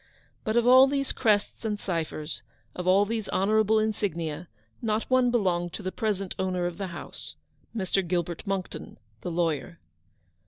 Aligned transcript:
But 0.43 0.57
of 0.57 0.65
all 0.65 0.87
these 0.87 1.11
crests 1.11 1.63
and 1.63 1.79
ciphers, 1.79 2.41
of 2.75 2.87
all 2.87 3.05
these 3.05 3.29
honourable 3.29 3.77
insignia, 3.77 4.47
not 4.81 5.03
one 5.11 5.29
belonged 5.29 5.73
to 5.73 5.83
the 5.83 5.91
present 5.91 6.33
owner 6.39 6.65
of 6.65 6.79
the 6.79 6.87
house— 6.87 7.35
Mr. 7.77 8.07
Gilbert 8.07 8.41
Monckton, 8.47 8.97
the 9.21 9.29
lawyer. 9.29 9.79